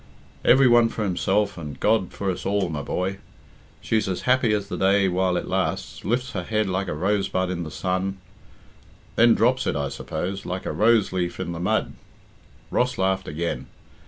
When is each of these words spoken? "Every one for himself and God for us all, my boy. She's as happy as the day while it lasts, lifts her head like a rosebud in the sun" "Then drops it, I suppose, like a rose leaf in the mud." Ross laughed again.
"Every 0.43 0.67
one 0.67 0.89
for 0.89 1.03
himself 1.03 1.59
and 1.59 1.79
God 1.79 2.11
for 2.11 2.31
us 2.31 2.43
all, 2.43 2.69
my 2.69 2.81
boy. 2.81 3.19
She's 3.81 4.07
as 4.09 4.21
happy 4.23 4.51
as 4.51 4.67
the 4.67 4.75
day 4.75 5.07
while 5.07 5.37
it 5.37 5.47
lasts, 5.47 6.03
lifts 6.03 6.31
her 6.31 6.41
head 6.41 6.67
like 6.67 6.87
a 6.87 6.95
rosebud 6.95 7.51
in 7.51 7.61
the 7.61 7.69
sun" 7.69 8.17
"Then 9.15 9.35
drops 9.35 9.67
it, 9.67 9.75
I 9.75 9.89
suppose, 9.89 10.43
like 10.43 10.65
a 10.65 10.71
rose 10.71 11.13
leaf 11.13 11.39
in 11.39 11.51
the 11.51 11.59
mud." 11.59 11.93
Ross 12.71 12.97
laughed 12.97 13.27
again. 13.27 13.67